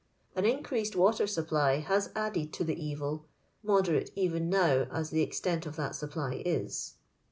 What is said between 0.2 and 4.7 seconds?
An increased water supply has added to the evil, inoderate even